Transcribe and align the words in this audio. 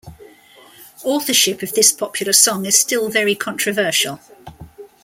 Authorship 1.03 1.61
of 1.61 1.73
this 1.73 1.91
popular 1.91 2.33
song 2.33 2.65
is 2.65 2.75
still 2.79 3.07
very 3.09 3.35
controversial. 3.35 4.19